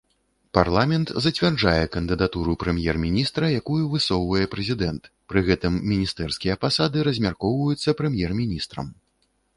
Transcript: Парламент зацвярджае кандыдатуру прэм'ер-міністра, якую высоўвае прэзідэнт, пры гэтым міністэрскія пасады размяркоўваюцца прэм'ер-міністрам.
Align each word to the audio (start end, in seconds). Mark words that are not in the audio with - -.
Парламент 0.57 1.11
зацвярджае 1.25 1.83
кандыдатуру 1.95 2.55
прэм'ер-міністра, 2.63 3.51
якую 3.59 3.79
высоўвае 3.93 4.45
прэзідэнт, 4.55 5.03
пры 5.33 5.39
гэтым 5.51 5.73
міністэрскія 5.93 6.55
пасады 6.67 6.97
размяркоўваюцца 7.09 7.97
прэм'ер-міністрам. 8.01 8.87